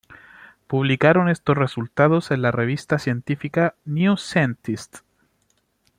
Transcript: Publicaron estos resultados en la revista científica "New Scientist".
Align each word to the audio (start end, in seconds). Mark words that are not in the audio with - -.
Publicaron 0.65 1.29
estos 1.29 1.55
resultados 1.59 2.31
en 2.31 2.41
la 2.41 2.49
revista 2.49 2.97
científica 2.97 3.75
"New 3.85 4.17
Scientist". 4.17 5.01